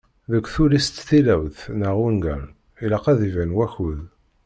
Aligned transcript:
Deg 0.31 0.45
tullist 0.53 0.95
tilawt 1.07 1.57
neɣ 1.79 1.95
ungal 2.07 2.43
ilaq 2.83 3.05
ad 3.11 3.19
iban 3.27 3.55
wakud. 3.57 3.99